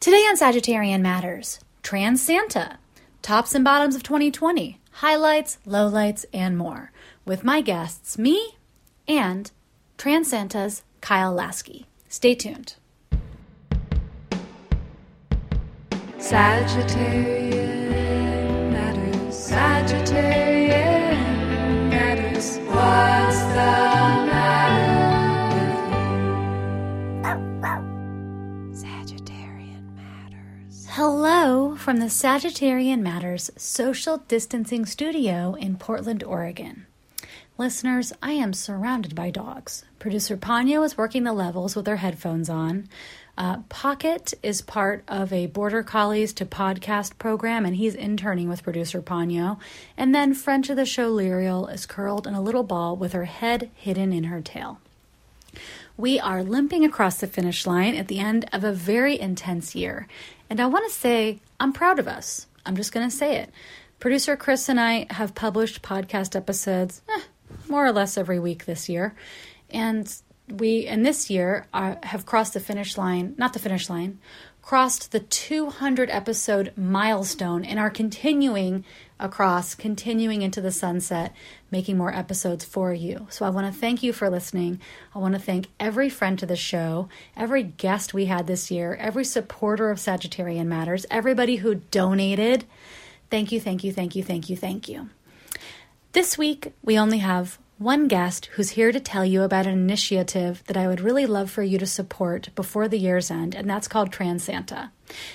[0.00, 2.78] Today on Sagittarian Matters, Trans Santa,
[3.20, 6.92] tops and bottoms of 2020, highlights, lowlights, and more,
[7.24, 8.52] with my guests, me
[9.08, 9.50] and
[9.96, 11.86] Trans Santa's Kyle Lasky.
[12.08, 12.76] Stay tuned.
[16.18, 17.50] Sagittarian
[18.70, 19.34] matters.
[19.34, 20.57] Sagittarian
[30.98, 36.86] Hello from the Sagittarian Matters social distancing studio in Portland, Oregon.
[37.56, 39.84] Listeners, I am surrounded by dogs.
[40.00, 42.88] Producer Panya is working the levels with her headphones on.
[43.36, 48.64] Uh, Pocket is part of a Border Collies to podcast program, and he's interning with
[48.64, 49.60] producer Ponyo.
[49.96, 53.26] And then French of the show Lyriel is curled in a little ball with her
[53.26, 54.80] head hidden in her tail.
[55.96, 60.06] We are limping across the finish line at the end of a very intense year.
[60.50, 62.46] And I want to say, I'm proud of us.
[62.64, 63.50] I'm just going to say it.
[63.98, 67.20] Producer Chris and I have published podcast episodes eh,
[67.68, 69.14] more or less every week this year.
[69.70, 70.12] And
[70.48, 74.18] we, and this year, uh, have crossed the finish line, not the finish line,
[74.62, 78.84] crossed the 200 episode milestone and are continuing
[79.20, 81.34] across, continuing into the sunset,
[81.70, 83.26] making more episodes for you.
[83.30, 84.80] So I want to thank you for listening.
[85.14, 88.94] I want to thank every friend to the show, every guest we had this year,
[88.94, 92.64] every supporter of Sagittarian Matters, everybody who donated.
[93.30, 95.10] Thank you, thank you, thank you, thank you, thank you.
[96.12, 100.64] This week, we only have one guest who's here to tell you about an initiative
[100.66, 103.86] that I would really love for you to support before the year's end, and that's
[103.86, 104.90] called Trans Santa.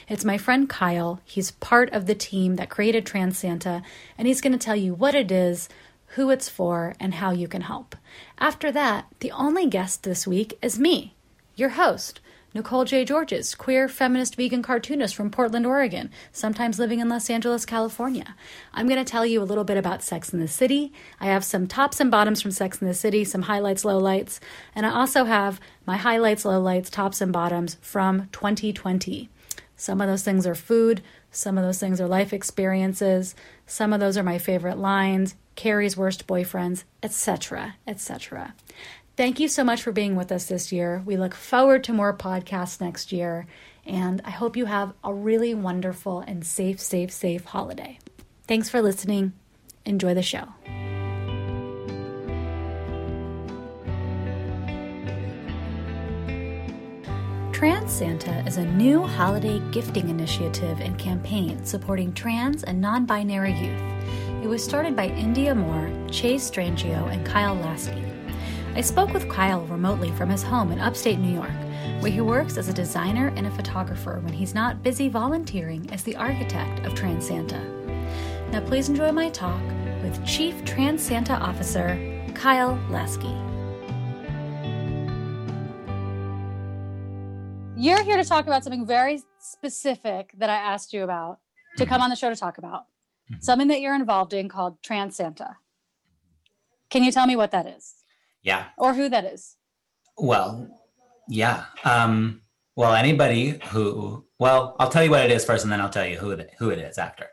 [0.09, 1.21] It's my friend Kyle.
[1.23, 3.81] He's part of the team that created Trans Santa,
[4.17, 5.69] and he's going to tell you what it is,
[6.07, 7.95] who it's for, and how you can help.
[8.37, 11.15] After that, the only guest this week is me,
[11.55, 12.19] your host.
[12.55, 13.03] Nicole J.
[13.03, 18.35] Georges, queer feminist vegan cartoonist from Portland, Oregon, sometimes living in Los Angeles, California.
[18.75, 20.93] I'm going to tell you a little bit about Sex in the City.
[21.19, 24.39] I have some tops and bottoms from Sex in the City, some highlights, lowlights,
[24.75, 29.29] and I also have my highlights, lowlights, tops and bottoms from 2020.
[29.75, 33.33] Some of those things are food, some of those things are life experiences,
[33.65, 38.53] some of those are my favorite lines, Carrie's worst boyfriends, etc., etc.
[39.15, 41.03] Thank you so much for being with us this year.
[41.05, 43.45] We look forward to more podcasts next year,
[43.85, 47.99] and I hope you have a really wonderful and safe, safe, safe holiday.
[48.47, 49.33] Thanks for listening.
[49.85, 50.47] Enjoy the show.
[57.51, 63.53] Trans Santa is a new holiday gifting initiative and campaign supporting trans and non binary
[63.53, 63.81] youth.
[64.43, 68.12] It was started by Indya Moore, Chase Strangio, and Kyle Lasky.
[68.75, 71.51] I spoke with Kyle remotely from his home in upstate New York,
[71.99, 76.01] where he works as a designer and a photographer when he's not busy volunteering as
[76.01, 77.59] the architect of Trans Santa.
[78.51, 79.61] Now, please enjoy my talk
[80.01, 83.37] with Chief Trans Santa Officer Kyle Lasky.
[87.79, 91.37] You're here to talk about something very specific that I asked you about
[91.77, 92.87] to come on the show to talk about.
[93.29, 93.35] Hmm.
[93.39, 95.57] Something that you're involved in called Trans Santa.
[96.89, 98.02] Can you tell me what that is?
[98.43, 98.65] Yeah.
[98.77, 99.55] or who that is.
[100.17, 100.67] Well,
[101.27, 101.65] yeah.
[101.83, 102.41] Um,
[102.75, 106.05] well, anybody who, well, I'll tell you what it is first, and then I'll tell
[106.05, 107.27] you who it, who it is after.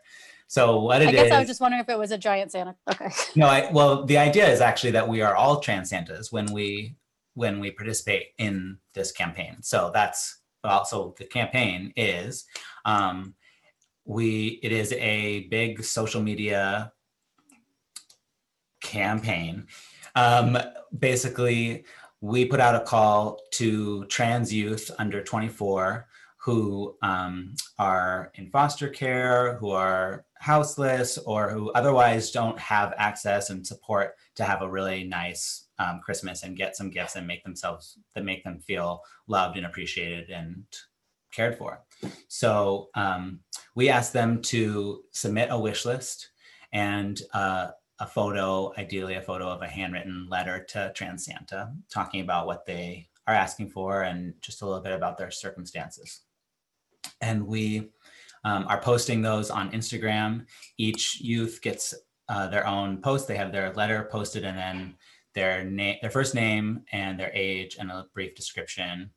[0.50, 1.16] So what it I is?
[1.16, 2.74] guess I was just wondering if it was a giant Santa.
[2.90, 3.08] Okay.
[3.36, 6.96] no, I, well, the idea is actually that we are all trans Santas when we
[7.34, 9.58] when we participate in this campaign.
[9.62, 12.46] So that's also the campaign is
[12.84, 13.34] um,
[14.04, 16.92] we it is a big social media
[18.82, 19.68] campaign.
[20.14, 20.58] Um,
[20.98, 21.84] basically,
[22.20, 26.06] we put out a call to trans youth under 24
[26.36, 33.50] who um, are in foster care, who are houseless, or who otherwise don't have access
[33.50, 37.44] and support to have a really nice um, Christmas and get some gifts and make
[37.44, 40.64] themselves that make them feel loved and appreciated and
[41.30, 41.82] cared for.
[42.28, 43.40] So um,
[43.74, 46.30] we asked them to submit a wish list
[46.72, 52.22] and uh, a photo, ideally a photo of a handwritten letter to Trans Santa, talking
[52.22, 56.22] about what they are asking for and just a little bit about their circumstances.
[57.20, 57.90] And we
[58.44, 60.46] um, are posting those on Instagram.
[60.78, 61.94] Each youth gets
[62.28, 63.28] uh, their own post.
[63.28, 64.94] They have their letter posted and then
[65.34, 69.10] their name, their first name and their age and a brief description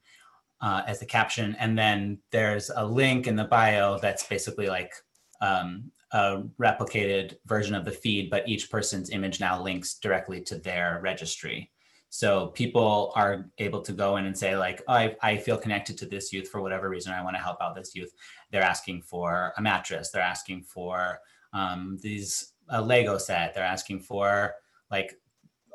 [0.62, 1.56] uh, as the caption.
[1.60, 4.94] And then there's a link in the bio that's basically like
[5.42, 10.58] um, a replicated version of the feed, but each person's image now links directly to
[10.60, 11.72] their registry.
[12.10, 15.98] So people are able to go in and say like, oh, I, I feel connected
[15.98, 17.12] to this youth for whatever reason.
[17.12, 18.12] I want to help out this youth.
[18.52, 20.12] They're asking for a mattress.
[20.12, 21.18] They're asking for
[21.54, 23.56] um, these a Lego set.
[23.56, 24.54] They're asking for
[24.92, 25.16] like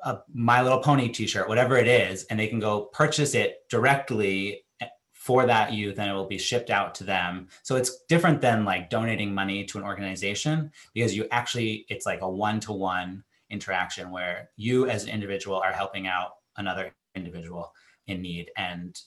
[0.05, 4.63] a My Little Pony T-shirt, whatever it is, and they can go purchase it directly
[5.29, 7.49] for that youth, and it will be shipped out to them.
[7.63, 12.23] So it's different than like donating money to an organization because you actually it's like
[12.23, 17.75] a one-to-one interaction where you as an individual are helping out another individual
[18.07, 18.99] in need and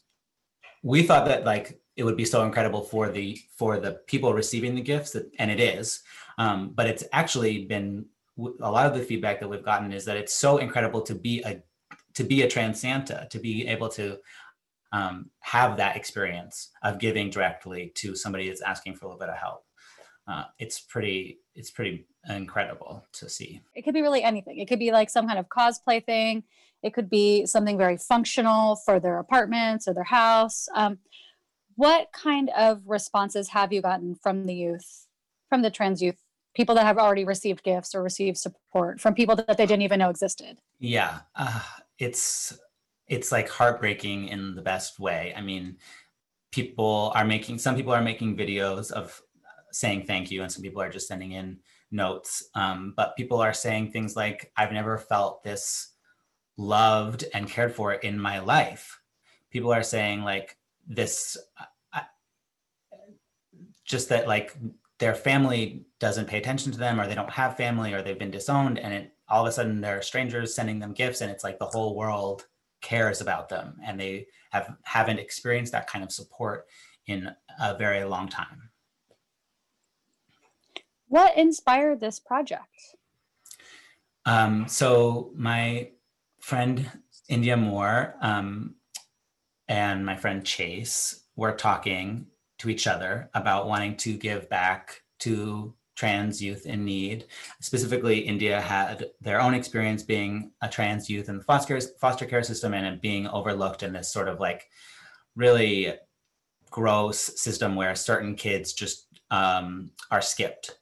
[0.84, 4.76] we thought that like it would be so incredible for the for the people receiving
[4.76, 6.04] the gifts that, and it is
[6.38, 8.06] um, but it's actually been
[8.62, 11.42] a lot of the feedback that we've gotten is that it's so incredible to be
[11.42, 11.64] a
[12.14, 14.20] to be a trans santa to be able to
[14.92, 19.30] um, have that experience of giving directly to somebody that's asking for a little bit
[19.30, 19.64] of help.
[20.28, 23.62] Uh, it's pretty it's pretty incredible to see.
[23.76, 24.60] It could be really anything.
[24.60, 26.44] It could be like some kind of cosplay thing.
[26.84, 30.68] It could be something very functional for their apartments or their house.
[30.76, 31.00] Um,
[31.76, 35.08] what kind of responses have you gotten from the youth
[35.50, 36.18] from the trans youth?
[36.54, 40.00] People that have already received gifts or received support from people that they didn't even
[40.00, 40.58] know existed.
[40.80, 41.62] Yeah uh,
[41.98, 42.60] it's
[43.12, 45.78] it's like heartbreaking in the best way i mean
[46.52, 49.22] people are making some people are making videos of
[49.72, 51.58] saying thank you, and some people are just sending in
[51.92, 52.50] notes.
[52.56, 55.94] Um, but people are saying things like, I've never felt this
[56.58, 59.00] loved and cared for in my life.
[59.50, 60.58] People are saying, like,
[60.88, 61.38] this,
[61.94, 62.04] I,
[63.86, 64.56] just that, like,
[65.00, 68.32] their family doesn't pay attention to them, or they don't have family, or they've been
[68.32, 71.44] disowned, and it, all of a sudden there are strangers sending them gifts, and it's
[71.44, 72.46] like the whole world
[72.82, 76.68] cares about them, and they have haven't experienced that kind of support
[77.08, 78.70] in a very long time.
[81.08, 82.96] What inspired this project?
[84.26, 85.90] Um, so my
[86.40, 86.90] friend
[87.30, 88.76] Indya Moore um,
[89.68, 92.28] and my friend Chase were talking
[92.60, 97.28] to each other about wanting to give back to trans youth in need.
[97.60, 102.42] Specifically, Indya had their own experience being a trans youth in the foster, foster care
[102.42, 104.68] system and being overlooked in this sort of like
[105.36, 105.94] really
[106.72, 110.80] gross system where certain kids just um, are skipped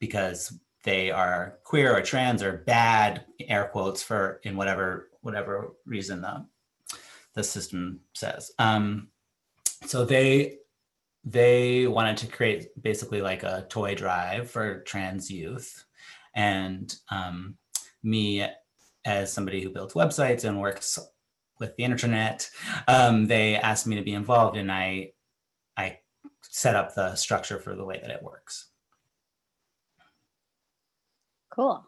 [0.00, 6.20] because they are queer or trans or bad air quotes for in whatever whatever reason
[6.20, 6.44] the,
[7.34, 9.08] the system says um,
[9.84, 10.58] so they
[11.26, 15.84] they wanted to create basically like a toy drive for trans youth
[16.34, 17.56] and um,
[18.02, 18.46] me
[19.04, 20.98] as somebody who builds websites and works
[21.58, 22.48] with the internet
[22.88, 25.10] um, they asked me to be involved and i
[25.76, 25.98] i
[26.42, 28.70] set up the structure for the way that it works
[31.56, 31.86] Cool.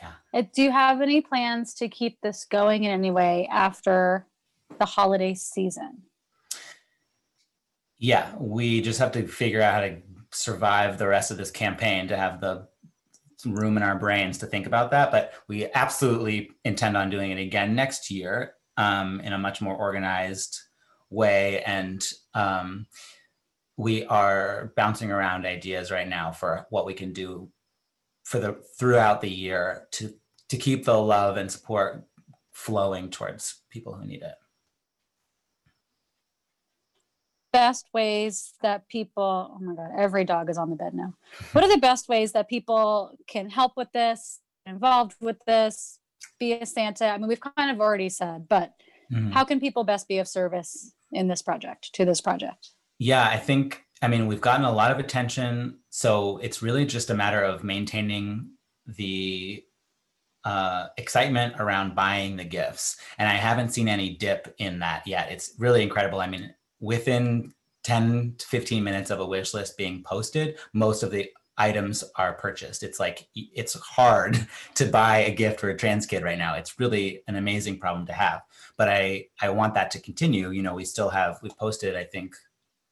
[0.00, 0.12] Yeah.
[0.32, 4.26] Uh, do you have any plans to keep this going in any way after
[4.78, 6.02] the holiday season?
[8.02, 9.96] Yeah, we just have to figure out how to
[10.32, 12.66] survive the rest of this campaign to have the
[13.46, 15.12] room in our brains to think about that.
[15.12, 19.76] But we absolutely intend on doing it again next year um, in a much more
[19.76, 20.58] organized
[21.10, 21.62] way.
[21.62, 22.04] And
[22.34, 22.86] um,
[23.76, 27.50] we are bouncing around ideas right now for what we can do
[28.24, 30.12] for the throughout the year to
[30.48, 32.02] to keep the love and support
[32.50, 34.34] flowing towards people who need it
[37.52, 41.14] best ways that people oh my god every dog is on the bed now
[41.52, 45.98] what are the best ways that people can help with this involved with this
[46.38, 48.72] be a santa i mean we've kind of already said but
[49.12, 49.30] mm-hmm.
[49.30, 53.36] how can people best be of service in this project to this project yeah i
[53.36, 57.40] think I mean, we've gotten a lot of attention, so it's really just a matter
[57.40, 58.50] of maintaining
[58.84, 59.64] the
[60.44, 62.96] uh, excitement around buying the gifts.
[63.16, 65.30] And I haven't seen any dip in that yet.
[65.30, 66.20] It's really incredible.
[66.20, 71.10] I mean, within 10 to 15 minutes of a wish list being posted, most of
[71.10, 72.82] the items are purchased.
[72.82, 76.54] It's like it's hard to buy a gift for a trans kid right now.
[76.54, 78.42] It's really an amazing problem to have.
[78.76, 80.50] But I I want that to continue.
[80.50, 82.34] You know, we still have we've posted I think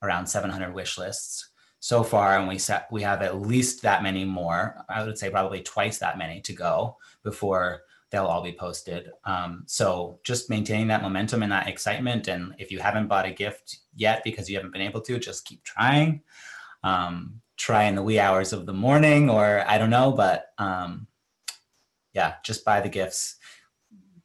[0.03, 4.25] around 700 wish lists so far, and we set we have at least that many
[4.25, 4.85] more.
[4.89, 9.11] I would say probably twice that many to go before they'll all be posted.
[9.25, 12.29] Um, so just maintaining that momentum and that excitement.
[12.29, 15.45] And if you haven't bought a gift yet because you haven't been able to, just
[15.45, 16.23] keep trying.
[16.83, 21.07] Um, try in the wee hours of the morning, or I don't know, but um,
[22.15, 23.37] yeah, just buy the gifts.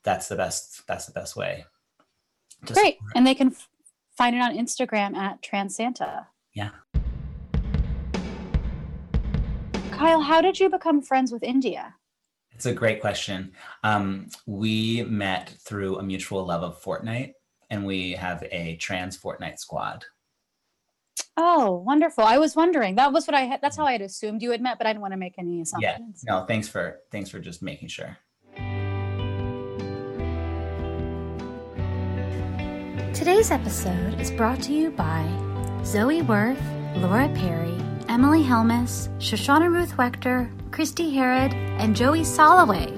[0.04, 0.88] That's the best.
[0.88, 1.66] That's the best way.
[2.66, 3.56] Great, and they can
[4.16, 6.28] find it on Instagram at Transanta.
[6.54, 6.72] Yeah.
[9.92, 11.94] Kyle, how did you become friends with Indya?
[12.56, 13.52] It's a great question.
[13.84, 17.34] Um, we met through a mutual love of Fortnite,
[17.70, 20.06] and we have a trans Fortnite squad.
[21.38, 22.24] Oh, wonderful.
[22.24, 22.96] I was wondering.
[22.96, 23.62] That was what I had.
[23.62, 25.62] That's how I had assumed you had met, but I didn't want to make any
[25.62, 25.84] assumptions.
[25.84, 25.96] Yeah.
[25.96, 26.24] assumptions.
[26.26, 28.18] No, thanks for thanks for just making sure.
[33.14, 35.26] Today's episode is brought to you by
[35.84, 36.62] Zoe Worth,
[36.98, 42.92] Laura Perry, Emily Helmus, Shoshana Ruth Wechter, Christy Herod, and Joey Soloway.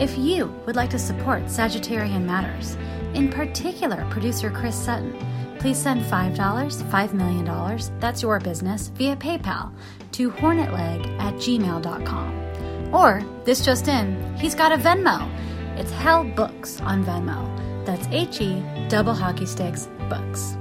[0.00, 2.78] If you would like to support Sagittarian Matters,
[3.12, 5.14] in particular producer Chris Sutton,
[5.58, 9.74] please send $5, $5 million, that's your business, via PayPal
[10.12, 12.94] to hornetleg at gmail.com.
[12.94, 15.30] Or, this just in, he's got a Venmo.
[15.78, 17.84] It's Hell Books on Venmo.
[17.84, 20.56] That's H E double hockey sticks books.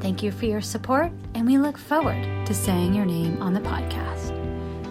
[0.00, 3.60] Thank you for your support, and we look forward to saying your name on the
[3.60, 4.39] podcast.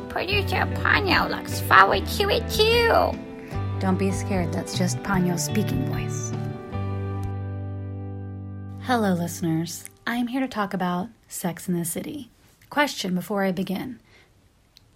[0.09, 3.17] Producer Ponyo looks forward to it too.
[3.79, 6.33] Don't be scared, that's just Ponyo's speaking voice.
[8.85, 9.85] Hello, listeners.
[10.07, 12.31] I'm here to talk about Sex in the City.
[12.71, 13.99] Question before I begin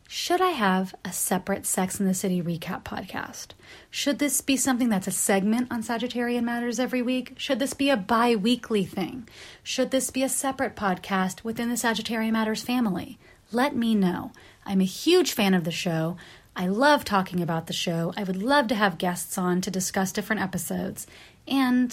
[0.08, 3.50] Should I have a separate Sex in the City recap podcast?
[3.92, 7.34] Should this be something that's a segment on Sagittarian Matters every week?
[7.38, 9.30] Should this be a bi weekly thing?
[9.62, 13.20] Should this be a separate podcast within the Sagittarian Matters family?
[13.52, 14.32] Let me know.
[14.66, 16.18] I'm a huge fan of the show.
[16.56, 18.14] I love talking about the show.
[18.16, 21.08] I would love to have guests on to discuss different episodes.
[21.48, 21.92] And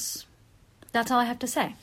[0.92, 1.74] that's all I have to say.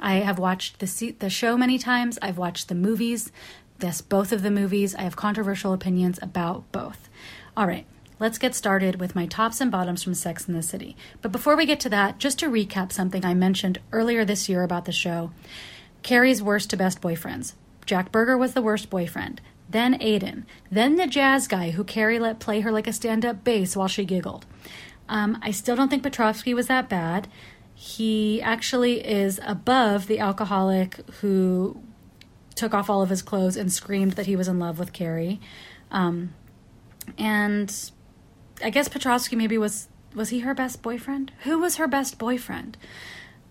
[0.00, 2.18] I have watched the the show many times.
[2.22, 3.32] I've watched the movies.
[3.80, 4.94] Yes, both of the movies.
[4.94, 7.08] I have controversial opinions about both.
[7.56, 7.86] All right,
[8.20, 10.96] let's get started with my tops and bottoms from Sex in the City.
[11.22, 14.62] But before we get to that, just to recap something I mentioned earlier this year
[14.62, 15.32] about the show
[16.02, 17.54] Carrie's worst to best boyfriends.
[17.84, 19.40] Jack Berger was the worst boyfriend.
[19.68, 20.46] Then Aidan.
[20.70, 23.88] Then the jazz guy who Carrie let play her like a stand up bass while
[23.88, 24.46] she giggled.
[25.08, 27.28] Um, I still don't think Petrovsky was that bad.
[27.74, 31.80] He actually is above the alcoholic who
[32.54, 35.40] took off all of his clothes and screamed that he was in love with Carrie.
[35.90, 36.34] Um,
[37.16, 37.72] and
[38.62, 41.32] I guess Petrovsky maybe was was he her best boyfriend?
[41.44, 42.76] Who was her best boyfriend?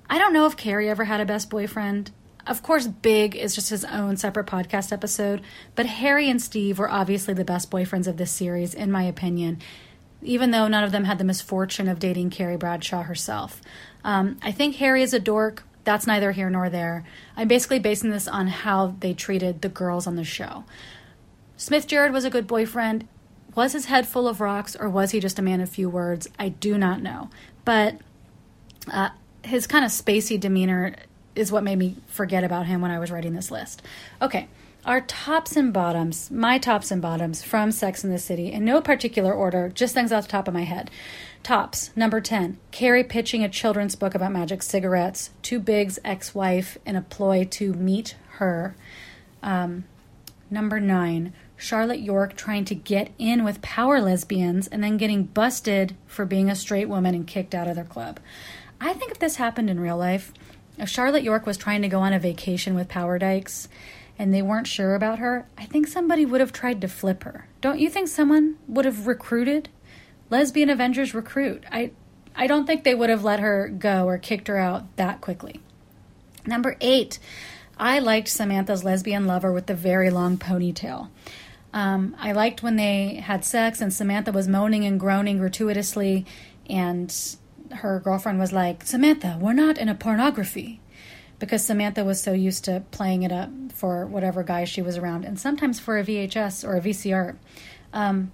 [0.09, 2.11] I don't know if Carrie ever had a best boyfriend.
[2.47, 5.41] Of course, Big is just his own separate podcast episode,
[5.75, 9.59] but Harry and Steve were obviously the best boyfriends of this series, in my opinion,
[10.21, 13.61] even though none of them had the misfortune of dating Carrie Bradshaw herself.
[14.03, 15.63] Um, I think Harry is a dork.
[15.83, 17.05] That's neither here nor there.
[17.35, 20.63] I'm basically basing this on how they treated the girls on the show.
[21.57, 23.07] Smith Jerrod was a good boyfriend.
[23.55, 26.29] Was his head full of rocks, or was he just a man of few words?
[26.37, 27.29] I do not know.
[27.65, 27.97] But
[28.91, 29.09] uh,
[29.43, 30.95] his kind of spacey demeanor
[31.37, 33.81] is what made me forget about him when I was writing this list.
[34.21, 34.47] Okay,
[34.85, 38.79] our tops and bottoms, my tops and bottoms from Sex in the City, in no
[38.81, 40.89] particular order, just things off the top of my head.
[41.43, 46.77] Tops, number 10, Carrie pitching a children's book about magic cigarettes to Big's ex wife
[46.85, 48.75] in a ploy to meet her.
[49.43, 49.83] Um,
[50.49, 55.97] number 9, Charlotte York trying to get in with power lesbians and then getting busted
[56.05, 58.19] for being a straight woman and kicked out of their club.
[58.79, 60.31] I think if this happened in real life,
[60.77, 63.67] if Charlotte York was trying to go on a vacation with Power Dykes
[64.19, 67.47] and they weren't sure about her, I think somebody would have tried to flip her.
[67.61, 69.69] Don't you think someone would have recruited?
[70.29, 71.63] Lesbian Avengers recruit.
[71.71, 71.91] I
[72.35, 75.59] I don't think they would have let her go or kicked her out that quickly.
[76.45, 77.17] Number eight,
[77.77, 81.09] I liked Samantha's lesbian lover with the very long ponytail.
[81.73, 86.25] Um, I liked when they had sex and Samantha was moaning and groaning gratuitously,
[86.69, 87.13] and
[87.71, 90.81] her girlfriend was like, Samantha, we're not in a pornography.
[91.39, 95.23] Because Samantha was so used to playing it up for whatever guy she was around,
[95.23, 97.35] and sometimes for a VHS or a VCR.
[97.93, 98.31] Um,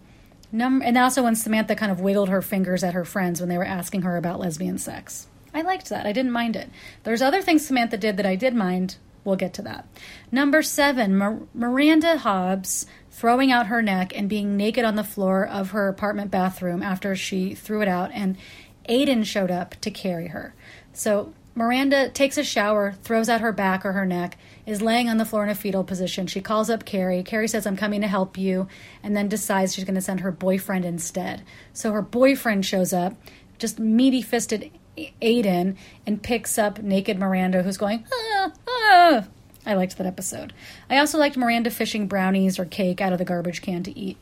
[0.53, 3.57] num- and also when Samantha kind of wiggled her fingers at her friends when they
[3.57, 5.27] were asking her about lesbian sex.
[5.53, 6.05] I liked that.
[6.05, 6.69] I didn't mind it.
[7.03, 8.95] There's other things Samantha did that I did mind.
[9.25, 9.87] We'll get to that.
[10.31, 15.45] Number seven, Mir- Miranda Hobbs throwing out her neck and being naked on the floor
[15.45, 18.37] of her apartment bathroom after she threw it out, and
[18.85, 20.53] Aidan showed up to carry her.
[20.93, 25.17] So Miranda takes a shower, throws out her back or her neck, is laying on
[25.17, 26.25] the floor in a fetal position.
[26.25, 27.21] She calls up Carrie.
[27.21, 28.67] Carrie says, I'm coming to help you,
[29.03, 31.43] and then decides she's going to send her boyfriend instead.
[31.71, 33.13] So her boyfriend shows up,
[33.59, 35.75] just meaty fisted Aiden,
[36.07, 39.27] and picks up naked Miranda, who's going, ah, ah.
[39.65, 40.53] I liked that episode.
[40.89, 44.17] I also liked Miranda fishing brownies or cake out of the garbage can to eat.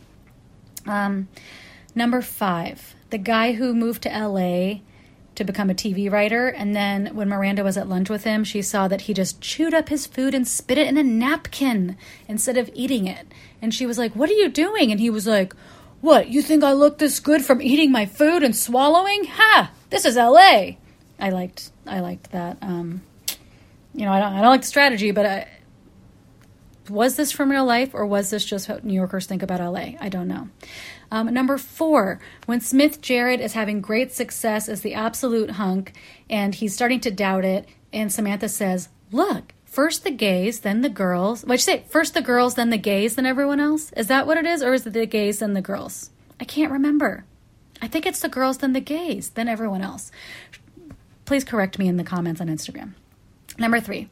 [0.85, 1.29] Um,
[1.95, 4.79] number five, the guy who moved to LA
[5.35, 8.61] to become a TV writer, and then when Miranda was at lunch with him, she
[8.61, 11.95] saw that he just chewed up his food and spit it in a napkin
[12.27, 13.27] instead of eating it.
[13.61, 14.91] And she was like, What are you doing?
[14.91, 15.53] And he was like,
[16.01, 19.25] What, you think I look this good from eating my food and swallowing?
[19.25, 19.71] Ha!
[19.89, 20.71] This is LA.
[21.19, 22.57] I liked I liked that.
[22.61, 23.01] Um,
[23.93, 25.47] you know, I don't I don't like the strategy, but I,
[26.89, 29.93] was this from real life or was this just what New Yorkers think about LA?
[29.99, 30.49] I don't know.
[31.11, 35.93] Um, number four, when Smith Jerrod is having great success as the absolute hunk
[36.29, 40.89] and he's starting to doubt it, and Samantha says, Look, first the gays, then the
[40.89, 41.43] girls.
[41.43, 41.83] What'd you say?
[41.89, 43.91] First the girls, then the gays, then everyone else?
[43.93, 44.63] Is that what it is?
[44.63, 46.11] Or is it the gays, then the girls?
[46.39, 47.25] I can't remember.
[47.81, 50.11] I think it's the girls, then the gays, then everyone else.
[51.25, 52.93] Please correct me in the comments on Instagram.
[53.57, 54.07] Number three,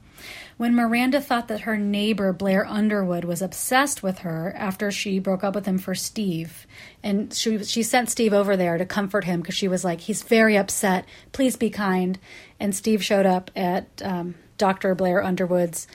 [0.58, 5.44] when Miranda thought that her neighbor Blair Underwood was obsessed with her after she broke
[5.44, 6.68] up with him for Steve,
[7.02, 10.24] and she she sent Steve over there to comfort him because she was like, "He's
[10.24, 11.06] very upset.
[11.32, 12.20] Please be kind."
[12.60, 14.96] And Steve showed up at um, Dr.
[14.96, 15.88] Blair Underwood's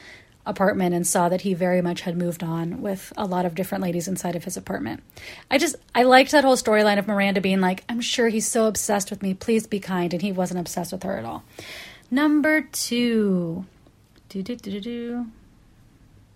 [0.47, 3.83] apartment and saw that he very much had moved on with a lot of different
[3.83, 5.02] ladies inside of his apartment.
[5.50, 8.66] I just I liked that whole storyline of Miranda being like, "I'm sure he's so
[8.66, 9.35] obsessed with me.
[9.35, 11.45] Please be kind," and he wasn't obsessed with her at all.
[12.11, 13.66] Number two.
[14.35, 15.26] Do, do, do, do, do.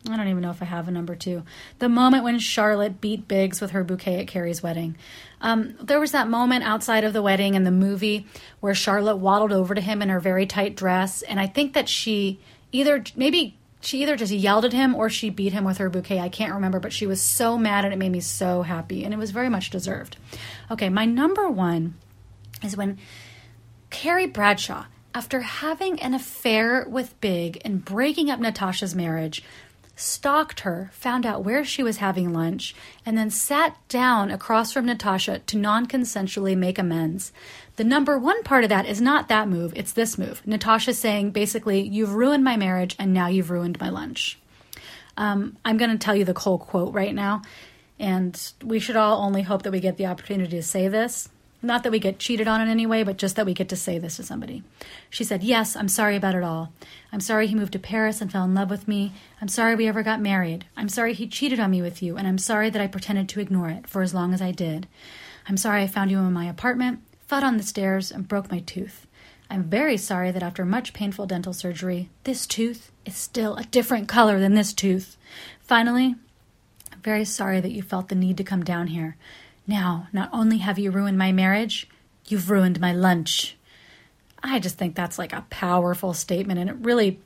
[0.09, 1.43] I don't even know if I have a number two.
[1.81, 4.97] The moment when Charlotte beat Biggs with her bouquet at Carrie's wedding.
[5.40, 8.28] Um, there was that moment outside of the wedding in the movie
[8.61, 11.88] where Charlotte waddled over to him in her very tight dress, and I think that
[11.88, 12.38] she
[12.71, 16.21] either maybe she either just yelled at him or she beat him with her bouquet.
[16.21, 19.12] I can't remember, but she was so mad and it made me so happy, and
[19.12, 20.19] it was very much deserved.
[20.71, 21.97] Okay, my number one
[22.62, 22.97] is when
[23.90, 29.42] Carrie Bradshaw after having an affair with Big and breaking up Natasha's marriage,
[29.98, 32.74] stalked her, found out where she was having lunch,
[33.04, 37.32] and then sat down across from Natasha to non consensually make amends.
[37.76, 40.46] The number one part of that is not that move, it's this move.
[40.46, 44.38] Natasha saying, basically, you've ruined my marriage and now you've ruined my lunch.
[45.16, 47.42] Um, I'm going to tell you the whole quote right now,
[47.98, 51.28] and we should all only hope that we get the opportunity to say this.
[51.60, 53.76] Not that we get cheated on in any way, but just that we get to
[53.76, 54.62] say this to somebody.
[55.10, 56.72] She said, Yes, I'm sorry about it all.
[57.12, 59.12] I'm sorry he moved to Paris and fell in love with me.
[59.40, 60.66] I'm sorry we ever got married.
[60.76, 63.40] I'm sorry he cheated on me with you, and I'm sorry that I pretended to
[63.40, 64.86] ignore it for as long as I did.
[65.49, 68.60] I'm sorry I found you in my apartment, fell on the stairs, and broke my
[68.60, 69.06] tooth.
[69.50, 74.06] I'm very sorry that after much painful dental surgery, this tooth is still a different
[74.06, 75.16] color than this tooth.
[75.60, 76.14] Finally,
[76.92, 79.16] I'm very sorry that you felt the need to come down here.
[79.69, 81.87] Now, not only have you ruined my marriage,
[82.26, 83.57] you've ruined my lunch.
[84.43, 87.21] I just think that's like a powerful statement, and it really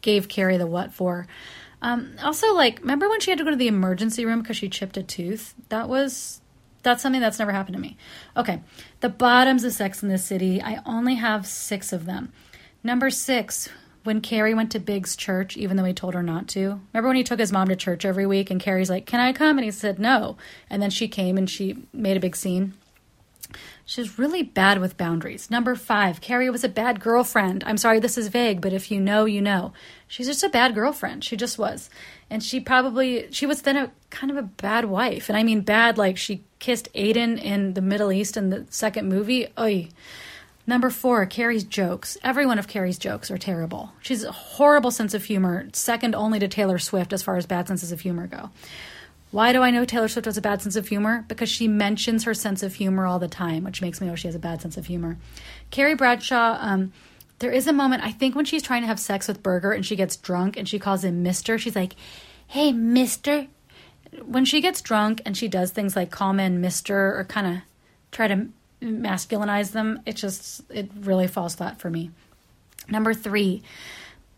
[0.00, 1.26] gave Carrie the what for.
[1.82, 4.70] Um, also, like, remember when she had to go to the emergency room because she
[4.70, 5.54] chipped a tooth?
[5.68, 6.40] That was
[6.82, 7.96] that's something that's never happened to me.
[8.36, 8.60] Okay,
[9.00, 10.62] the bottoms of Sex in the City.
[10.62, 12.32] I only have six of them.
[12.82, 13.68] Number six,
[14.04, 16.80] when Carrie went to Big's church, even though he told her not to.
[16.92, 19.32] Remember when he took his mom to church every week and Carrie's like, Can I
[19.32, 19.58] come?
[19.58, 20.36] And he said no.
[20.70, 22.74] And then she came and she made a big scene.
[23.86, 25.50] She's really bad with boundaries.
[25.50, 27.62] Number five, Carrie was a bad girlfriend.
[27.66, 29.74] I'm sorry, this is vague, but if you know, you know.
[30.08, 31.22] She's just a bad girlfriend.
[31.22, 31.90] She just was.
[32.30, 35.28] And she probably, she was then a kind of a bad wife.
[35.28, 39.08] And I mean bad, like she kissed Aidan in the Middle East in the second
[39.08, 39.48] movie.
[39.58, 39.88] Oy.
[40.66, 42.16] Number four, Carrie's jokes.
[42.24, 43.92] Every one of Carrie's jokes are terrible.
[44.00, 47.68] She's a horrible sense of humor, second only to Taylor Swift as far as bad
[47.68, 48.50] senses of humor go.
[49.30, 51.24] Why do I know Taylor Swift has a bad sense of humor?
[51.28, 54.28] Because she mentions her sense of humor all the time, which makes me know she
[54.28, 55.18] has a bad sense of humor.
[55.70, 56.92] Carrie Bradshaw, um,
[57.40, 59.84] there is a moment, I think, when she's trying to have sex with Berger and
[59.84, 61.58] she gets drunk and she calls him Mister.
[61.58, 61.94] She's like,
[62.46, 63.48] hey, Mister.
[64.24, 67.62] When she gets drunk and she does things like call men Mister or kind of
[68.12, 68.46] try to
[68.84, 72.10] masculinize them, it just it really falls flat for me.
[72.88, 73.62] Number three,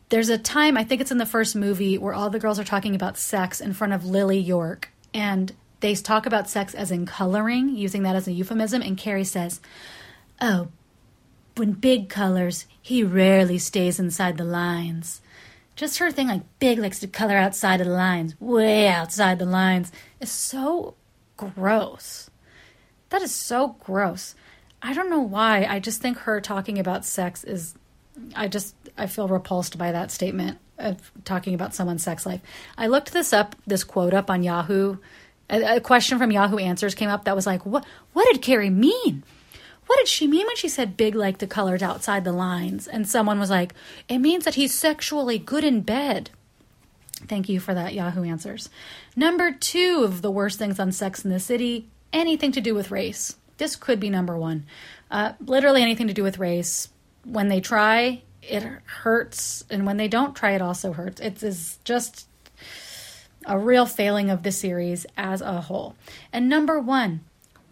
[0.08, 2.64] there's a time I think it's in the first movie where all the girls are
[2.64, 7.06] talking about sex in front of Lily York, and they talk about sex as in
[7.06, 8.82] coloring, using that as a euphemism.
[8.82, 9.60] And Carrie says,
[10.40, 10.68] "Oh,
[11.56, 15.20] when Big colors, he rarely stays inside the lines."
[15.74, 19.44] Just her thing, like Big likes to color outside of the lines, way outside the
[19.44, 20.94] lines, is so
[21.36, 22.30] gross.
[23.10, 24.34] That is so gross.
[24.82, 25.64] I don't know why.
[25.64, 27.74] I just think her talking about sex is
[28.34, 32.40] I just I feel repulsed by that statement of talking about someone's sex life.
[32.76, 34.98] I looked this up, this quote up on Yahoo.
[35.48, 38.70] A, a question from Yahoo Answers came up that was like, "What what did Carrie
[38.70, 39.22] mean?
[39.86, 43.08] What did she mean when she said big like the colors outside the lines?" And
[43.08, 43.74] someone was like,
[44.08, 46.30] "It means that he's sexually good in bed."
[47.28, 48.68] Thank you for that Yahoo Answers.
[49.14, 52.90] Number 2 of the worst things on Sex in the City, anything to do with
[52.90, 53.36] race.
[53.58, 54.66] This could be number 1.
[55.10, 56.88] Uh, literally anything to do with race
[57.24, 61.20] when they try, it hurts, and when they don't try, it also hurts.
[61.20, 62.28] It's just.
[63.48, 65.94] a real failing of the series as a whole.
[66.32, 67.20] And number one,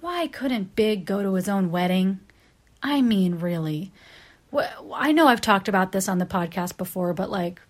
[0.00, 2.20] why couldn't Big go to his own wedding?
[2.80, 3.90] I mean, really.
[4.94, 7.60] I know I've talked about this on the podcast before, but like,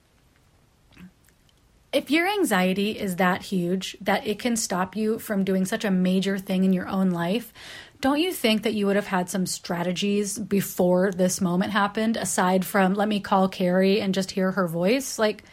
[1.95, 5.91] if your anxiety is that huge that it can stop you from doing such a
[5.91, 7.53] major thing in your own life,
[8.01, 12.65] don't you think that you would have had some strategies before this moment happened aside
[12.65, 15.19] from let me call Carrie and just hear her voice?
[15.19, 15.45] Like,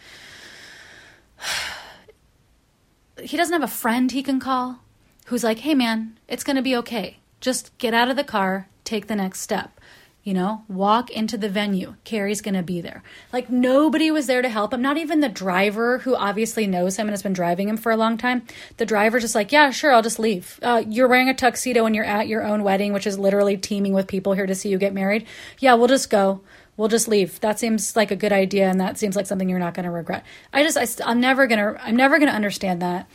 [3.24, 4.80] he doesn't have a friend he can call
[5.28, 7.20] who's like, hey man, it's going to be okay.
[7.40, 9.80] Just get out of the car, take the next step.
[10.24, 11.96] You know, walk into the venue.
[12.04, 13.02] Carrie's going to be there.
[13.34, 14.80] Like, nobody was there to help him.
[14.80, 17.98] Not even the driver, who obviously knows him and has been driving him for a
[17.98, 18.44] long time.
[18.78, 20.60] The driver's just like, yeah, sure, I'll just leave.
[20.62, 23.94] Uh, you're wearing a tuxedo and you're at your own wedding, which is literally teeming
[23.94, 25.26] with people here to see you get married.
[25.58, 26.42] Yeah, we'll just go.
[26.78, 27.40] We'll just leave.
[27.40, 29.92] That seems like a good idea, and that seems like something you're not going to
[29.92, 30.24] regret.
[30.54, 33.10] I just, I, I'm never gonna, I'm never gonna understand that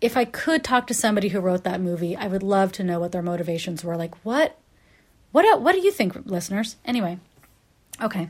[0.00, 3.00] if I could talk to somebody who wrote that movie, I would love to know
[3.00, 3.96] what their motivations were.
[3.96, 4.58] Like, what
[5.34, 6.76] what what do you think, listeners?
[6.84, 7.18] Anyway,
[8.00, 8.28] okay.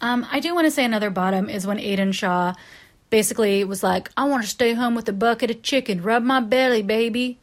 [0.00, 2.54] Um, I do want to say another bottom is when Aidan Shaw
[3.08, 6.40] basically was like, "I want to stay home with a bucket of chicken, rub my
[6.40, 7.38] belly, baby."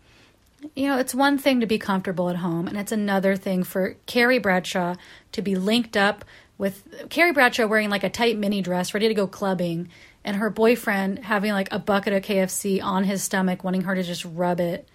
[0.76, 3.96] You know, it's one thing to be comfortable at home, and it's another thing for
[4.08, 4.96] Carrie Bradshaw
[5.32, 6.26] to be linked up
[6.58, 9.88] with Carrie Bradshaw wearing like a tight mini dress, ready to go clubbing,
[10.26, 14.04] and her boyfriend having like a bucket of KFC on his stomach, wanting her to
[14.04, 14.86] just rub it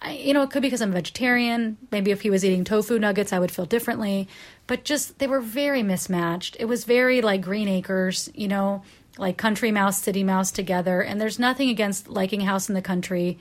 [0.00, 1.78] I, you know, it could be because I'm vegetarian.
[1.90, 4.28] Maybe if he was eating tofu nuggets, I would feel differently.
[4.66, 6.56] But just, they were very mismatched.
[6.60, 8.82] It was very like Green Acres, you know,
[9.18, 11.00] like country mouse, city mouse together.
[11.00, 13.38] And there's nothing against liking House in the Country.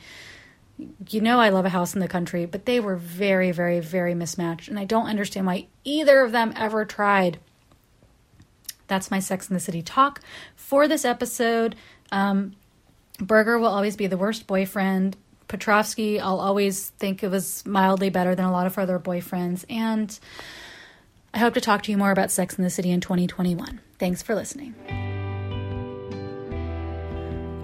[1.10, 4.15] You know, I love a house in the country, but they were very, very, very
[4.15, 4.68] mismatched.
[4.68, 7.39] And I don't understand why either of them ever tried.
[8.88, 10.22] That's my Sex in the City talk
[10.56, 11.76] for this episode.
[12.12, 12.56] Um,
[13.20, 15.18] Berger will always be the worst boyfriend.
[15.47, 19.65] Petrovsky, I'll always think it was mildly better than a lot of her other boyfriends.
[19.69, 20.17] And
[21.34, 23.79] I hope to talk to you more about Sex in the City in 2021.
[23.99, 24.73] Thanks for listening.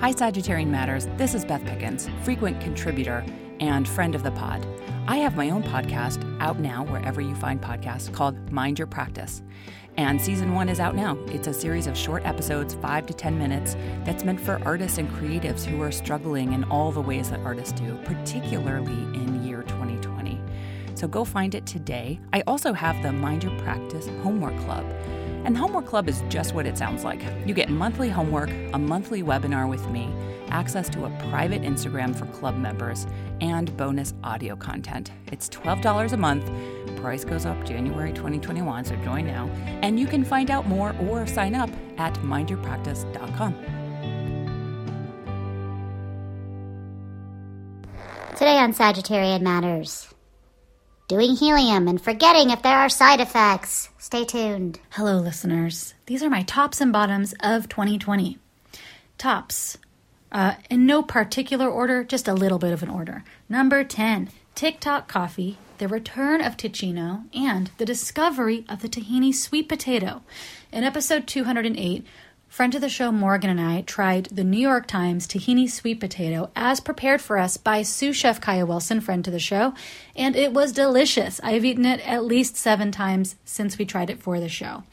[0.02, 1.08] Hi, Sagittarian Matters.
[1.18, 3.24] This is Beth Pickens, frequent contributor
[3.60, 4.66] and friend of the pod.
[5.08, 9.44] I have my own podcast out now wherever you find podcasts called Mind Your Practice.
[9.98, 11.18] And season one is out now.
[11.28, 13.76] It's a series of short episodes, five to 10 minutes,
[14.06, 17.80] that's meant for artists and creatives who are struggling in all the ways that artists
[17.80, 20.40] do, particularly in year 2020.
[20.96, 22.20] So go find it today.
[22.32, 24.86] I also have the Mind Your Practice Homework Club.
[25.44, 27.22] And the Homework Club is just what it sounds like.
[27.46, 30.14] You get monthly homework, a monthly webinar with me,
[30.50, 33.08] access to a private Instagram for club members,
[33.42, 35.12] and bonus audio content.
[35.32, 36.50] It's $12 a month.
[36.98, 39.48] Price goes up January 2021, so join now.
[39.82, 43.54] And you can find out more or sign up at mindyourpractice.com.
[48.38, 50.08] Today on Sagittarian Matters.
[51.12, 53.90] Doing helium and forgetting if there are side effects.
[53.98, 54.80] Stay tuned.
[54.92, 55.94] Hello, listeners.
[56.06, 58.38] These are my tops and bottoms of 2020.
[59.18, 59.78] Tops
[60.32, 63.26] uh, in no particular order, just a little bit of an order.
[63.50, 69.68] Number 10, TikTok coffee, the return of Ticino, and the discovery of the tahini sweet
[69.68, 70.22] potato.
[70.72, 72.06] In episode 208,
[72.52, 76.52] friend of the show Morgan and I tried the New York Times tahini sweet potato
[76.54, 79.74] as prepared for us by sous chef Kaya Wilson, friend to the show,
[80.18, 81.40] and it was delicious.
[81.46, 84.84] I've eaten it at least seven times since we tried it for the show.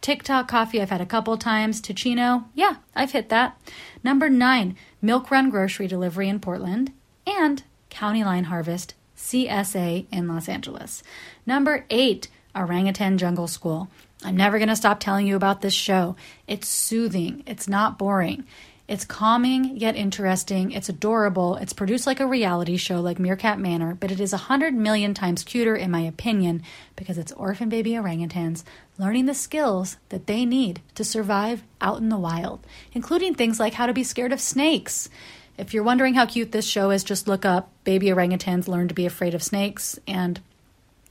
[0.00, 1.80] TikTok coffee, I've had a couple times.
[1.80, 3.60] Ticino, yeah, I've hit that.
[4.04, 6.92] Number nine, Milk Run Grocery Delivery in Portland,
[7.26, 11.02] and County Line Harvest, CSA in Los Angeles.
[11.44, 13.88] Number eight, Orangutan Jungle School.
[14.24, 16.16] I'm never going to stop telling you about this show.
[16.46, 18.44] It's soothing, it's not boring.
[18.88, 20.72] It's calming yet interesting.
[20.72, 21.56] It's adorable.
[21.56, 25.12] It's produced like a reality show like Meerkat Manor, but it is a hundred million
[25.12, 26.62] times cuter, in my opinion,
[26.96, 28.64] because it's orphan baby orangutans
[28.98, 33.74] learning the skills that they need to survive out in the wild, including things like
[33.74, 35.10] how to be scared of snakes.
[35.58, 38.94] If you're wondering how cute this show is, just look up Baby Orangutans Learn to
[38.94, 40.40] Be Afraid of Snakes, and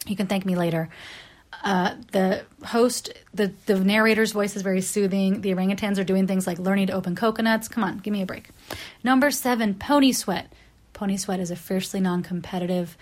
[0.07, 0.89] you can thank me later.
[1.67, 5.41] Uh, the host, the, the narrator's voice is very soothing.
[5.41, 7.67] The orangutans are doing things like learning to open coconuts.
[7.67, 8.51] Come on, give me a break.
[9.03, 10.49] Number seven, Pony Sweat.
[10.93, 12.95] Pony Sweat is a fiercely non competitive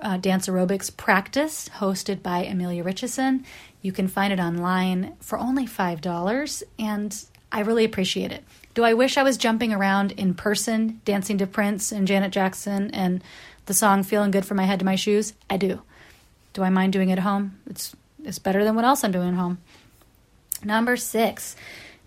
[0.00, 3.44] uh, dance aerobics practice hosted by Amelia Richardson.
[3.82, 8.44] You can find it online for only $5, and I really appreciate it.
[8.72, 12.90] Do I wish I was jumping around in person, dancing to Prince and Janet Jackson
[12.92, 13.22] and
[13.66, 15.34] the song Feeling Good from My Head to My Shoes?
[15.50, 15.82] I do.
[16.54, 17.58] Do I mind doing it at home?
[17.68, 17.94] It's
[18.26, 19.58] it's better than what else I'm doing at home.
[20.64, 21.56] Number six,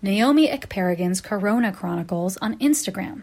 [0.02, 3.22] Naomi Ekperigin's Corona Chronicles on Instagram.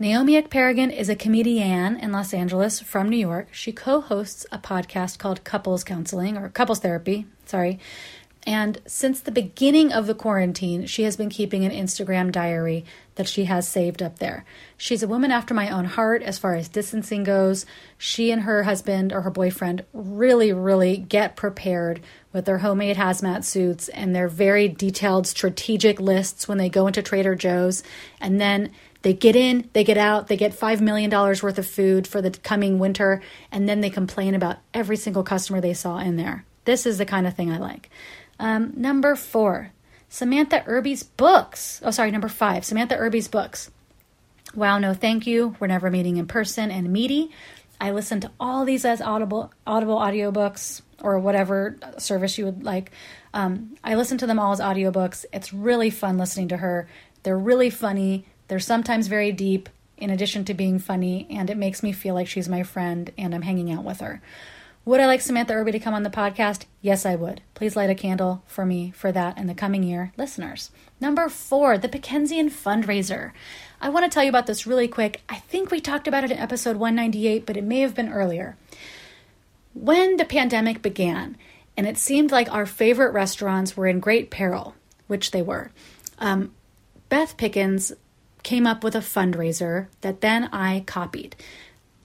[0.00, 3.48] Naomi Ekperigin is a comedian in Los Angeles from New York.
[3.50, 7.80] She co hosts a podcast called Couples Counseling or Couples Therapy, sorry.
[8.48, 12.84] And since the beginning of the quarantine, she has been keeping an Instagram diary
[13.16, 14.44] that she has saved up there.
[14.76, 17.66] She's a woman after my own heart as far as distancing goes.
[17.98, 22.00] She and her husband or her boyfriend really, really get prepared
[22.38, 27.02] with their homemade hazmat suits and their very detailed strategic lists when they go into
[27.02, 27.82] Trader Joe's.
[28.20, 28.70] And then
[29.02, 32.30] they get in, they get out, they get $5 million worth of food for the
[32.30, 33.20] coming winter,
[33.50, 36.44] and then they complain about every single customer they saw in there.
[36.64, 37.90] This is the kind of thing I like.
[38.38, 39.72] Um, number four,
[40.08, 41.80] Samantha Irby's books.
[41.84, 43.68] Oh, sorry, number five, Samantha Irby's books.
[44.54, 45.56] Wow, no thank you.
[45.58, 47.32] We're never meeting in person and meaty.
[47.80, 52.90] I listen to all these as audible audible audiobooks or whatever service you would like.
[53.32, 55.24] Um, I listen to them all as audiobooks.
[55.32, 56.88] It's really fun listening to her.
[57.22, 58.24] They're really funny.
[58.48, 62.28] They're sometimes very deep, in addition to being funny, and it makes me feel like
[62.28, 64.22] she's my friend and I'm hanging out with her.
[64.84, 66.64] Would I like Samantha Irby to come on the podcast?
[66.80, 67.42] Yes, I would.
[67.54, 70.70] Please light a candle for me for that in the coming year, listeners.
[71.00, 73.32] Number four, the Pickensian fundraiser.
[73.82, 75.20] I want to tell you about this really quick.
[75.28, 78.56] I think we talked about it in episode 198, but it may have been earlier.
[79.74, 81.36] When the pandemic began,
[81.76, 84.74] and it seemed like our favorite restaurants were in great peril,
[85.06, 85.70] which they were,
[86.18, 86.52] um,
[87.08, 87.92] Beth Pickens
[88.42, 91.36] came up with a fundraiser that then I copied.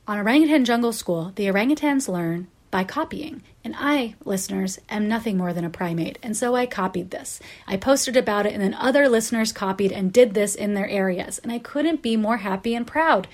[0.08, 3.44] On Orangutan Jungle School, the orangutans learn by copying.
[3.64, 6.18] And I, listeners, am nothing more than a primate.
[6.24, 7.40] And so I copied this.
[7.68, 11.38] I posted about it, and then other listeners copied and did this in their areas.
[11.38, 13.28] And I couldn't be more happy and proud.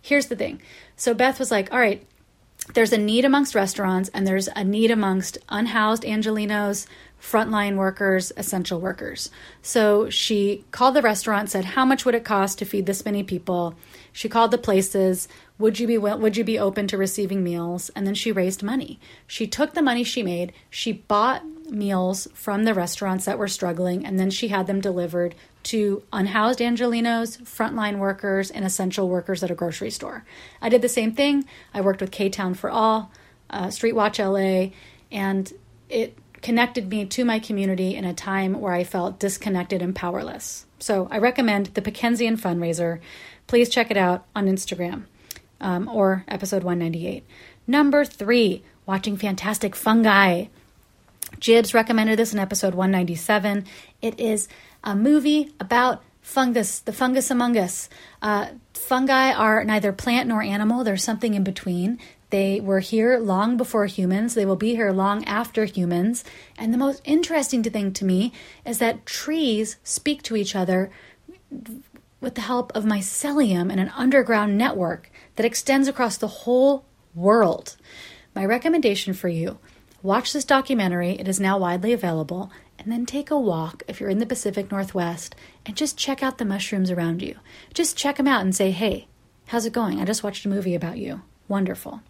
[0.00, 0.62] Here's the thing.
[0.94, 2.06] So Beth was like, all right,
[2.74, 6.86] there's a need amongst restaurants, and there's a need amongst unhoused Angelinos,
[7.24, 9.30] frontline workers, essential workers.
[9.62, 13.22] So she called the restaurant, said, How much would it cost to feed this many
[13.22, 13.74] people?
[14.12, 15.26] She called the places,
[15.58, 17.90] would you be would you be open to receiving meals?
[17.96, 19.00] And then she raised money.
[19.26, 24.04] She took the money she made, she bought meals from the restaurants that were struggling,
[24.04, 29.50] and then she had them delivered to unhoused Angelinos, frontline workers, and essential workers at
[29.50, 30.26] a grocery store.
[30.60, 31.46] I did the same thing.
[31.72, 33.10] I worked with K Town for All,
[33.48, 34.72] uh, Street Watch LA,
[35.10, 35.50] and
[35.88, 40.66] it connected me to my community in a time where I felt disconnected and powerless.
[40.78, 43.00] So I recommend the Pickensian fundraiser.
[43.46, 45.04] Please check it out on Instagram
[45.58, 47.24] um, or episode 198.
[47.66, 50.46] Number three, watching Fantastic Fungi.
[51.40, 53.64] Jibs recommended this in episode 197.
[54.02, 54.46] It is
[54.84, 57.88] a movie about fungus, the fungus among us.
[58.20, 61.98] Uh, fungi are neither plant nor animal, there's something in between.
[62.34, 64.34] They were here long before humans.
[64.34, 66.24] They will be here long after humans.
[66.58, 68.32] And the most interesting thing to me
[68.66, 70.90] is that trees speak to each other
[72.20, 77.76] with the help of mycelium and an underground network that extends across the whole world.
[78.34, 79.60] My recommendation for you
[80.02, 84.10] watch this documentary, it is now widely available, and then take a walk if you're
[84.10, 87.36] in the Pacific Northwest and just check out the mushrooms around you.
[87.74, 89.06] Just check them out and say, hey,
[89.46, 90.00] how's it going?
[90.00, 91.22] I just watched a movie about you.
[91.46, 92.02] Wonderful.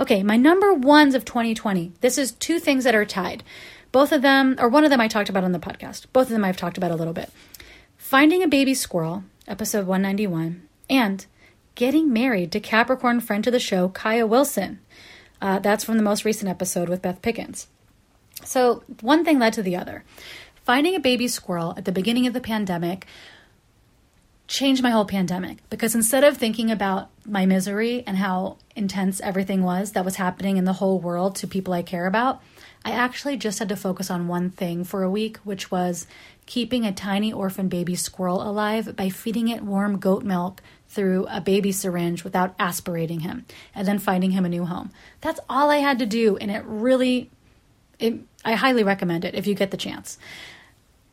[0.00, 1.92] Okay, my number ones of 2020.
[2.00, 3.42] This is two things that are tied.
[3.92, 6.06] Both of them, or one of them I talked about on the podcast.
[6.12, 7.30] Both of them I've talked about a little bit.
[7.96, 11.26] Finding a baby squirrel, episode 191, and
[11.74, 14.80] getting married to Capricorn friend to the show, Kaya Wilson.
[15.40, 17.66] Uh, that's from the most recent episode with Beth Pickens.
[18.44, 20.04] So, one thing led to the other.
[20.64, 23.06] Finding a baby squirrel at the beginning of the pandemic
[24.52, 29.62] changed my whole pandemic because instead of thinking about my misery and how intense everything
[29.62, 32.42] was that was happening in the whole world to people I care about,
[32.84, 36.06] I actually just had to focus on one thing for a week, which was
[36.44, 41.40] keeping a tiny orphan baby squirrel alive by feeding it warm goat milk through a
[41.40, 44.90] baby syringe without aspirating him and then finding him a new home.
[45.22, 47.30] That's all I had to do and it really
[47.98, 50.18] it, I highly recommend it if you get the chance.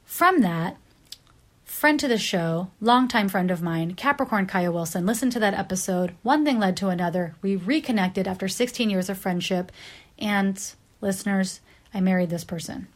[0.04, 0.76] From that,
[1.80, 6.14] friend to the show, longtime friend of mine, Capricorn Kaya Wilson, listened to that episode.
[6.24, 7.36] One thing led to another.
[7.42, 9.72] We reconnected after 16 years of friendship.
[10.20, 10.62] And
[11.00, 11.62] listeners,
[11.94, 12.90] I married this person.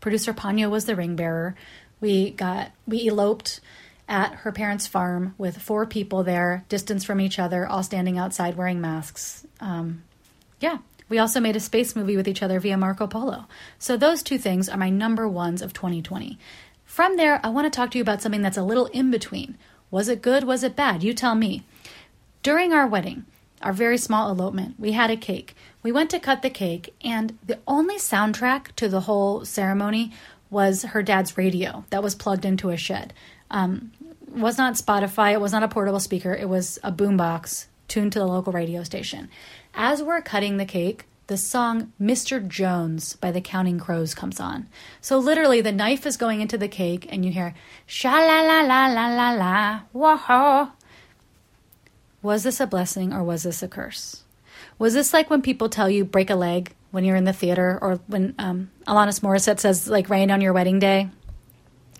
[0.00, 1.54] Producer Panya was the ring bearer.
[2.00, 3.60] We got we eloped
[4.08, 8.56] at her parents' farm with four people there, distance from each other, all standing outside
[8.56, 9.46] wearing masks.
[9.60, 10.04] Um,
[10.58, 10.78] yeah,
[11.10, 13.46] we also made a space movie with each other via Marco Polo.
[13.78, 16.38] So those two things are my number ones of 2020.
[17.00, 19.56] From there, I want to talk to you about something that's a little in between.
[19.90, 20.44] Was it good?
[20.44, 21.02] Was it bad?
[21.02, 21.64] You tell me.
[22.42, 23.24] During our wedding,
[23.62, 25.56] our very small elopement, we had a cake.
[25.82, 30.12] We went to cut the cake, and the only soundtrack to the whole ceremony
[30.50, 33.14] was her dad's radio that was plugged into a shed.
[33.50, 33.92] Um,
[34.30, 38.18] was not Spotify, it was not a portable speaker, it was a boombox tuned to
[38.18, 39.30] the local radio station.
[39.72, 42.44] As we're cutting the cake, the song Mr.
[42.44, 44.66] Jones by the Counting Crows comes on.
[45.00, 47.54] So literally, the knife is going into the cake, and you hear
[47.86, 50.72] sha la la la la la la, whoa.
[52.20, 54.24] Was this a blessing or was this a curse?
[54.76, 57.78] Was this like when people tell you break a leg when you're in the theater,
[57.80, 61.10] or when um, Alanis Morissette says like rain on your wedding day?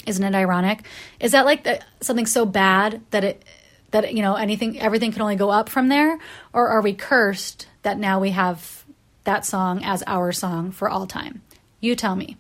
[0.08, 0.84] Isn't it ironic?
[1.20, 3.44] Is that like the, something so bad that it
[3.92, 6.18] that you know anything everything can only go up from there,
[6.52, 8.79] or are we cursed that now we have
[9.24, 11.42] that song as our song for all time?
[11.80, 12.36] You tell me.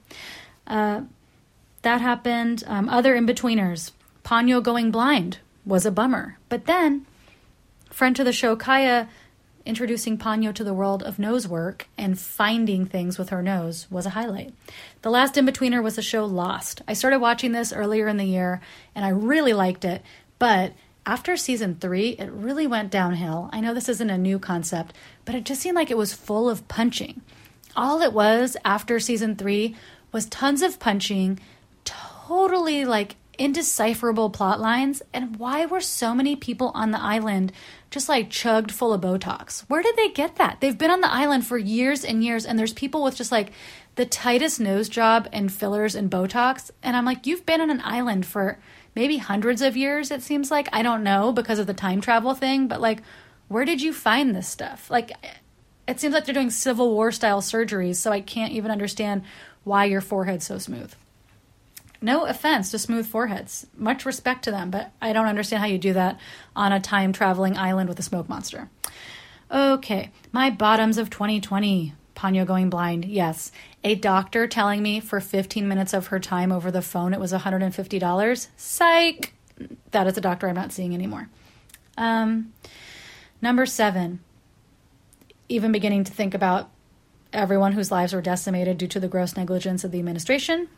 [0.66, 1.02] Uh,
[1.82, 2.62] that happened.
[2.66, 3.92] Um, other in betweeners,
[4.24, 7.06] Ponyo going blind was a bummer, but then
[7.90, 9.08] friend to the show, Kaya,
[9.66, 14.06] introducing Ponyo to the world of nose work and finding things with her nose was
[14.06, 14.54] a highlight.
[15.02, 16.82] The last in betweener was the show Lost.
[16.88, 18.60] I started watching this earlier in the year
[18.94, 20.02] and I really liked it,
[20.38, 20.72] but
[21.06, 23.48] after season three, it really went downhill.
[23.52, 26.48] I know this isn't a new concept, but it just seemed like it was full
[26.48, 27.22] of punching.
[27.74, 29.76] All it was after season three
[30.12, 31.40] was tons of punching,
[31.84, 37.52] totally like indecipherable plot lines, and why were so many people on the island
[37.90, 39.62] just like chugged full of Botox?
[39.62, 40.60] Where did they get that?
[40.60, 43.50] They've been on the island for years and years, and there's people with just like
[43.94, 46.70] the tightest nose job and fillers and Botox.
[46.82, 48.58] And I'm like, you've been on an island for
[48.94, 50.68] maybe hundreds of years, it seems like.
[50.72, 53.02] I don't know because of the time travel thing, but like,
[53.48, 54.90] where did you find this stuff?
[54.90, 55.12] Like,
[55.88, 59.22] it seems like they're doing Civil War style surgeries, so I can't even understand
[59.64, 60.94] why your forehead's so smooth.
[62.02, 63.66] No offense to smooth foreheads.
[63.76, 66.18] Much respect to them, but I don't understand how you do that
[66.56, 68.70] on a time traveling island with a smoke monster.
[69.50, 71.94] Okay, my bottoms of 2020.
[72.14, 73.06] Ponyo going blind.
[73.06, 73.50] Yes.
[73.82, 77.32] A doctor telling me for 15 minutes of her time over the phone it was
[77.32, 78.48] $150.
[78.56, 79.34] Psych.
[79.90, 81.28] That is a doctor I'm not seeing anymore.
[81.96, 82.52] Um,
[83.40, 84.20] number seven.
[85.48, 86.70] Even beginning to think about
[87.32, 90.68] everyone whose lives were decimated due to the gross negligence of the administration.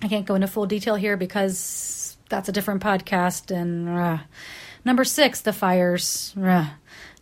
[0.00, 3.54] I can't go into full detail here because that's a different podcast.
[3.54, 4.18] And uh.
[4.84, 6.34] number six, the fires.
[6.40, 6.70] Uh.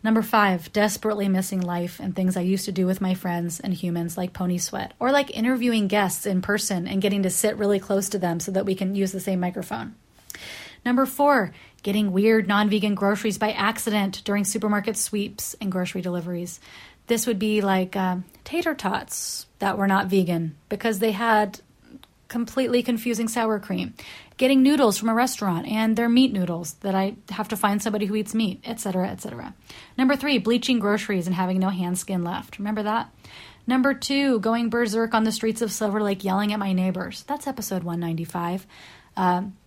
[0.03, 3.75] Number five, desperately missing life and things I used to do with my friends and
[3.75, 7.79] humans like Pony Sweat, or like interviewing guests in person and getting to sit really
[7.79, 9.95] close to them so that we can use the same microphone.
[10.87, 16.61] Number four, getting weird non vegan groceries by accident during supermarket sweeps and grocery deliveries.
[17.07, 21.61] This would be like um, tater tots that were not vegan because they had
[22.29, 23.93] completely confusing sour cream,
[24.41, 28.07] getting noodles from a restaurant and they're meat noodles that I have to find somebody
[28.07, 29.55] who eats meat, etc., etc.
[29.99, 32.59] Number three, bleaching groceries and having no hand skin left.
[32.59, 33.15] Remember that?
[33.67, 37.23] Number two, going berserk on the streets of Silver Lake yelling at my neighbors.
[37.25, 38.67] That's episode 195.
[39.15, 39.59] Um,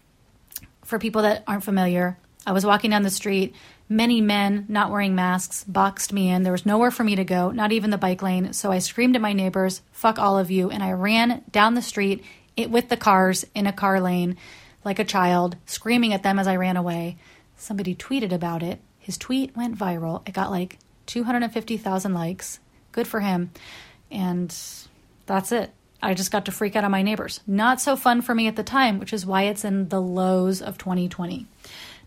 [0.84, 3.54] for people that aren't familiar, I was walking down the street.
[3.88, 6.42] Many men not wearing masks boxed me in.
[6.42, 8.54] There was nowhere for me to go, not even the bike lane.
[8.54, 10.72] So I screamed at my neighbors, fuck all of you.
[10.72, 12.24] And I ran down the street
[12.58, 14.36] it, with the cars in a car lane
[14.84, 17.18] like a child, screaming at them as I ran away.
[17.58, 18.80] Somebody tweeted about it.
[19.00, 20.28] His tweet went viral.
[20.28, 22.60] It got like 250,000 likes.
[22.92, 23.52] Good for him.
[24.12, 24.56] And
[25.26, 25.72] that's it.
[26.02, 27.40] I just got to freak out on my neighbors.
[27.48, 30.62] Not so fun for me at the time, which is why it's in the lows
[30.62, 31.48] of 2020.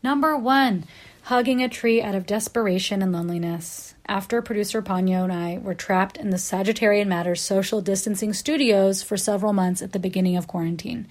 [0.02, 0.84] Number one,
[1.22, 3.94] hugging a tree out of desperation and loneliness.
[4.06, 9.16] After producer Ponyo and I were trapped in the Sagittarian Matters social distancing studios for
[9.16, 11.08] several months at the beginning of quarantine.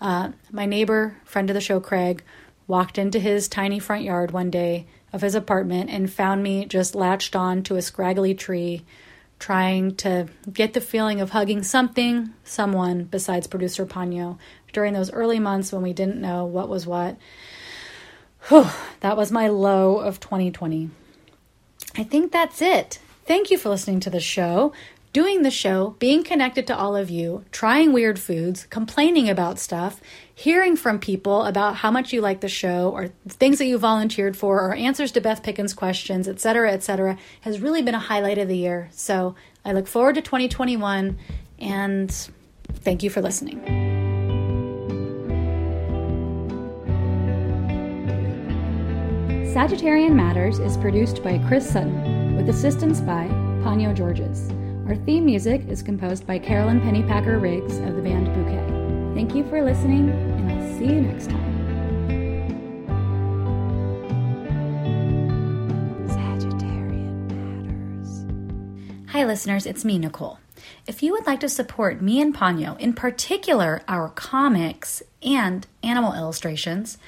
[0.00, 2.22] Uh, my neighbor, friend of the show, Craig,
[2.66, 6.94] walked into his tiny front yard one day of his apartment and found me just
[6.94, 8.84] latched on to a scraggly tree,
[9.38, 14.38] trying to get the feeling of hugging something, someone besides producer Ponyo
[14.72, 17.16] during those early months when we didn't know what was what.
[18.48, 18.68] Whew,
[19.00, 20.90] that was my low of 2020.
[21.96, 23.00] I think that's it.
[23.26, 24.72] Thank you for listening to the show
[25.12, 30.00] doing the show, being connected to all of you, trying weird foods, complaining about stuff,
[30.32, 34.36] hearing from people about how much you like the show or things that you volunteered
[34.36, 38.48] for or answers to Beth Pickens questions, etc., etc., has really been a highlight of
[38.48, 38.88] the year.
[38.92, 41.18] So I look forward to 2021
[41.58, 42.30] and
[42.72, 43.60] thank you for listening.
[49.52, 53.26] Sagittarian Matters is produced by Chris Sutton with assistance by
[53.64, 54.48] Ponyo Georges.
[54.90, 59.14] Our theme music is composed by Carolyn Pennypacker Riggs of the band Bouquet.
[59.14, 62.08] Thank you for listening, and I'll see you next time.
[66.08, 69.12] Sagittarian Matters.
[69.12, 70.40] Hi, listeners, it's me, Nicole.
[70.88, 76.14] if you would like to support me and Ponyo, in particular our comics and animal
[76.14, 76.98] illustrations,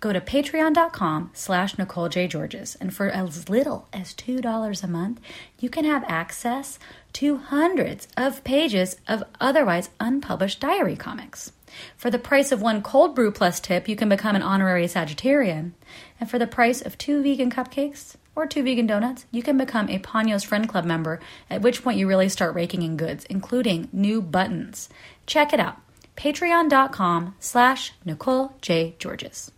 [0.00, 2.26] go to patreon.com slash Nicole J.
[2.26, 2.76] Georges.
[2.80, 5.20] And for as little as $2 a month,
[5.60, 6.78] you can have access
[7.18, 11.50] to hundreds of pages of otherwise unpublished diary comics.
[11.96, 15.72] For the price of one cold brew plus tip, you can become an honorary Sagittarian.
[16.20, 19.88] And for the price of two vegan cupcakes or two vegan donuts, you can become
[19.88, 21.18] a Ponyo's Friend Club member,
[21.50, 24.88] at which point you really start raking in goods, including new buttons.
[25.26, 25.78] Check it out.
[26.16, 28.94] Patreon.com slash Nicole J.
[29.00, 29.50] Georges.